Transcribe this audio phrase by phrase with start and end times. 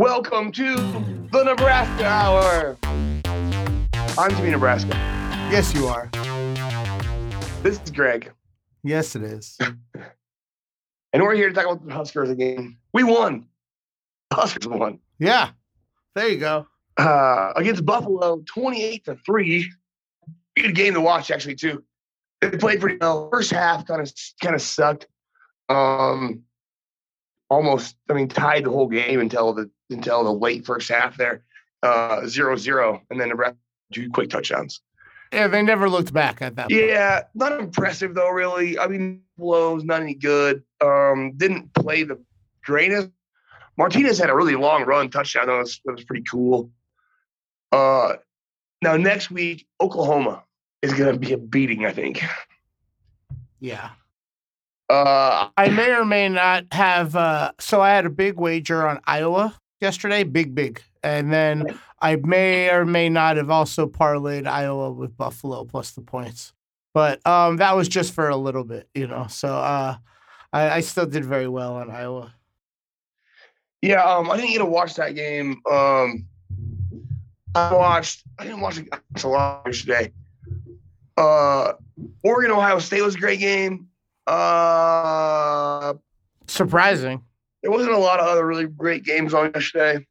[0.00, 0.76] Welcome to
[1.30, 2.78] the Nebraska Hour.
[4.16, 4.92] I'm Timmy Nebraska.
[5.52, 6.08] Yes, you are.
[7.62, 8.32] This is Greg,
[8.82, 9.58] Yes, it is.
[11.12, 12.78] and we're here to talk about the Huskers again.
[12.94, 13.44] We won.
[14.30, 15.50] The Huskers won Yeah.
[16.14, 16.66] There you go.
[16.96, 19.70] uh, against Buffalo, 28 to three.
[20.56, 21.84] Good game to watch, actually, too.
[22.40, 23.28] They played pretty well.
[23.30, 24.10] First half kind of
[24.42, 25.08] kind of sucked.
[25.68, 26.44] Um,
[27.50, 31.42] almost, I mean, tied the whole game until the until the late first half there,
[31.82, 33.58] uh, zero zero, and then Nebraska
[33.92, 34.80] two quick touchdowns.
[35.32, 36.68] Yeah, they never looked back at that.
[36.68, 36.80] point.
[36.80, 38.78] Yeah, not impressive though, really.
[38.78, 40.62] I mean, blows, not any good.
[40.80, 42.20] Um, didn't play the
[42.64, 43.10] greatest.
[43.76, 45.46] Martinez had a really long run touchdown.
[45.46, 46.70] That was that was pretty cool.
[47.72, 48.14] Uh,
[48.82, 50.44] now next week, Oklahoma
[50.82, 51.86] is going to be a beating.
[51.86, 52.22] I think.
[53.60, 53.90] Yeah.
[54.90, 57.14] Uh, I may or may not have.
[57.14, 60.82] Uh, so I had a big wager on Iowa yesterday, big, big.
[61.04, 61.64] And then
[62.00, 66.52] I may or may not have also parlayed Iowa with Buffalo plus the points.
[66.92, 69.28] But um, that was just for a little bit, you know.
[69.28, 69.96] So uh,
[70.52, 72.34] I, I still did very well on Iowa.
[73.82, 75.60] yeah, um, I didn't get to watch that game.
[75.70, 76.26] Um,
[77.54, 78.24] I watched.
[78.40, 80.12] I didn't watch it I watched a lot yesterday.
[81.16, 81.74] Uh,
[82.24, 83.86] Oregon Ohio State was a great game.
[84.30, 85.94] Uh,
[86.46, 87.22] Surprising.
[87.62, 90.06] there wasn't a lot of other really great games on yesterday.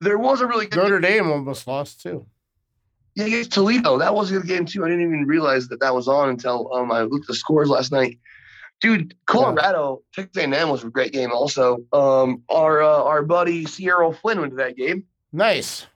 [0.00, 2.26] There was a really good Notre Dame almost lost too.
[3.14, 3.98] yeah, against Toledo.
[3.98, 4.84] That was a good game too.
[4.84, 7.68] I didn't even realize that that was on until um, I looked at the scores
[7.68, 8.18] last night.
[8.80, 11.32] Dude, Colorado, Texas A&M was a great game.
[11.32, 15.86] Also, um, our uh, our buddy Sierra Flynn went to that game Nice.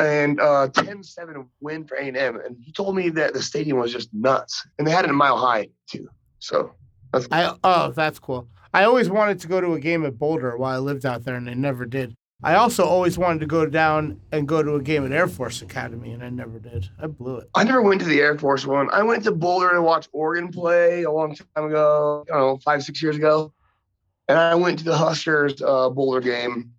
[0.00, 2.16] And uh, 10-7 win for A&M.
[2.16, 5.14] And he told me that the stadium was just nuts, and they had it a
[5.14, 6.08] mile high too.
[6.38, 6.72] So
[7.12, 8.48] that's I oh, that's cool.
[8.72, 11.34] I always wanted to go to a game at Boulder while I lived out there,
[11.34, 12.14] and I never did.
[12.42, 15.60] I also always wanted to go down and go to a game at Air Force
[15.60, 16.88] Academy, and I never did.
[16.98, 17.50] I blew it.
[17.54, 18.88] I never went to the Air Force one.
[18.92, 22.24] I went to Boulder to watch Oregon play a long time ago.
[22.28, 23.52] I don't know, five, six years ago.
[24.28, 26.72] And I went to the Huskers uh, Boulder game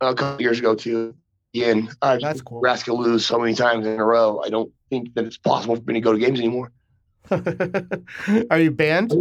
[0.00, 1.14] a couple years ago too.
[1.54, 2.58] Again, I've That's cool.
[2.58, 4.42] Nebraska lose so many times in a row.
[4.44, 6.72] I don't think that it's possible for me to go to games anymore.
[7.30, 9.12] Are you banned?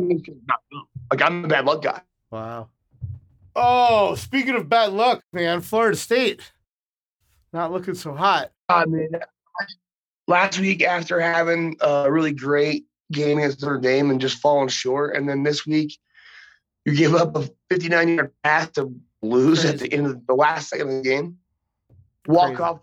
[1.12, 2.02] Like I'm a bad luck guy.
[2.32, 2.70] Wow.
[3.56, 6.52] Oh, speaking of bad luck, man, Florida State
[7.54, 8.52] not looking so hot.
[8.68, 9.12] I mean,
[10.28, 15.16] last week after having a really great game against Notre Dame and just falling short,
[15.16, 15.98] and then this week
[16.86, 20.70] you give up a 59 yard pass to lose at the end of the last
[20.70, 21.38] second of the game.
[22.28, 22.80] Walk off.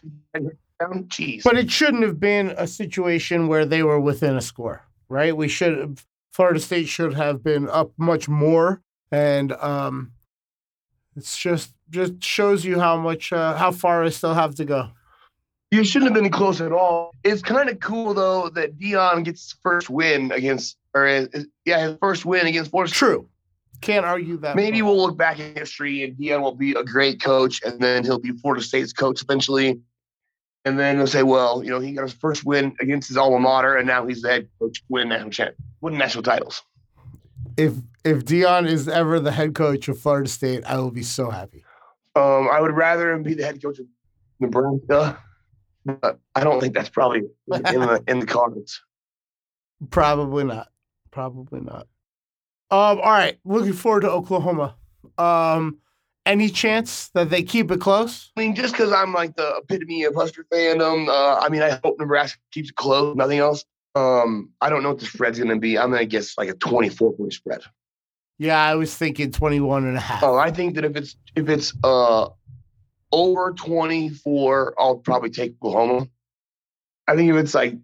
[0.80, 1.42] Jeez.
[1.42, 5.36] But it shouldn't have been a situation where they were within a score, right?
[5.36, 8.80] We should have, Florida State should have been up much more.
[9.12, 10.12] And um,
[11.16, 14.90] it's just just shows you how much uh, how far I still have to go.
[15.70, 17.12] you shouldn't have been close at all.
[17.24, 21.88] It's kind of cool though that Deion gets his first win against, or his, yeah,
[21.88, 22.92] his first win against Florida.
[22.92, 23.28] True.
[23.80, 24.56] Can't argue that.
[24.56, 24.86] Maybe point.
[24.86, 28.18] we'll look back in history and Deion will be a great coach, and then he'll
[28.18, 29.80] be Florida State's coach eventually.
[30.66, 33.38] And then they'll say, well, you know, he got his first win against his alma
[33.38, 36.62] mater, and now he's the head coach, win national champ, win national titles.
[37.56, 37.74] if
[38.04, 41.64] if Deion is ever the head coach of Florida State, I will be so happy.
[42.16, 43.86] Um, I would rather him be the head coach of
[44.38, 45.18] Nebraska,
[45.84, 48.80] but I don't think that's probably in the in the cards.
[49.90, 50.68] Probably not.
[51.10, 51.86] Probably not.
[52.70, 53.38] Um, all right.
[53.44, 54.76] Looking forward to Oklahoma.
[55.18, 55.78] Um,
[56.26, 58.30] any chance that they keep it close?
[58.36, 61.80] I mean, just because I'm like the epitome of Husker fandom, uh, I mean, I
[61.82, 63.64] hope Nebraska keeps it close, nothing else.
[63.94, 65.76] Um, I don't know what the spread's going to be.
[65.76, 67.62] I'm going to guess like a 24 point spread.
[68.38, 70.22] Yeah, I was thinking 21 and a half.
[70.22, 72.28] Oh, I think that if it's if it's uh
[73.12, 76.06] over 24, I'll probably take Oklahoma.
[77.08, 77.76] I think if it's like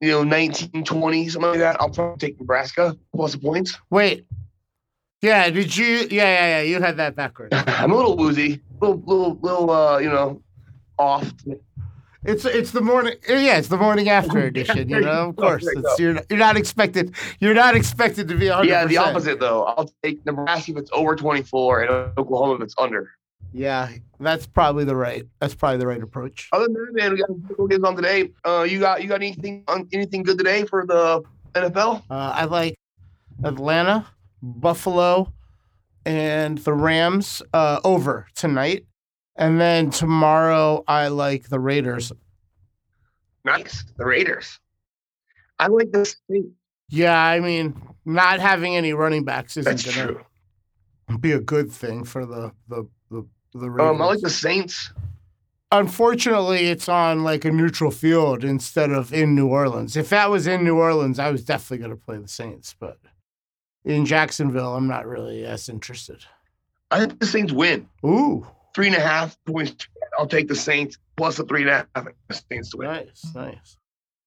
[0.00, 3.78] you know 19, 20, something like that, I'll probably take Nebraska plus the points.
[3.90, 4.26] Wait.
[5.20, 5.86] Yeah, did you?
[5.86, 6.62] Yeah, yeah, yeah.
[6.62, 7.50] You had that backwards.
[7.66, 10.40] I'm a little woozy, little little little uh you know
[10.96, 11.32] off.
[12.24, 13.14] It's it's the morning.
[13.28, 14.88] Yeah, it's the morning after edition.
[14.88, 15.66] You know, of course.
[15.66, 17.16] It's, you're you're not expected.
[17.40, 18.68] You're not expected to be 100.
[18.68, 19.64] Yeah, the opposite though.
[19.64, 23.10] I'll take Nebraska if it's over 24 and Oklahoma if it's under.
[23.52, 23.88] Yeah,
[24.20, 25.24] that's probably the right.
[25.40, 26.48] That's probably the right approach.
[26.52, 28.30] Other than that, man, we got couple games on today.
[28.44, 31.22] Uh, you got you got anything on anything good today for the
[31.54, 32.02] NFL?
[32.10, 32.74] Uh, I like
[33.44, 34.06] Atlanta,
[34.42, 35.32] Buffalo,
[36.04, 38.84] and the Rams uh, over tonight.
[39.36, 42.12] And then tomorrow, I like the Raiders.
[43.44, 44.58] Nice, the Raiders.
[45.58, 46.16] I like this.
[46.28, 46.52] Thing.
[46.88, 50.24] Yeah, I mean, not having any running backs isn't That's going true.
[51.10, 54.92] to be a good thing for the, the, the The Um, I like the Saints.
[55.70, 59.96] Unfortunately, it's on like a neutral field instead of in New Orleans.
[59.96, 62.98] If that was in New Orleans, I was definitely going to play the Saints, but
[63.84, 66.24] in Jacksonville, I'm not really as interested.
[66.90, 67.86] I think the Saints win.
[68.04, 69.88] Ooh, Three and a half points.
[70.18, 72.06] I'll take the Saints plus the three and a half.
[72.28, 72.88] The Saints to win.
[72.88, 73.76] nice, nice.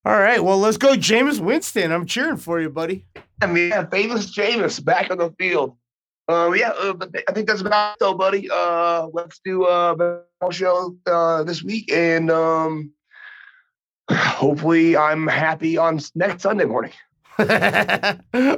[0.04, 1.90] All right, well, let's go, Jameis Winston.
[1.92, 3.04] I'm cheering for you, buddy.
[3.40, 5.76] I mean, famous Jameis back on the field.
[6.32, 6.94] Um, yeah, uh,
[7.28, 8.48] I think that's about it, though, buddy.
[8.50, 12.92] Uh, let's do uh, a show uh, this week, and um,
[14.10, 16.92] hopefully, I'm happy on next Sunday morning.
[17.38, 17.46] All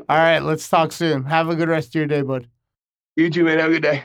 [0.08, 1.24] right, let's talk soon.
[1.24, 2.48] Have a good rest of your day, bud.
[3.16, 3.58] You too, man.
[3.58, 4.04] Have a good day.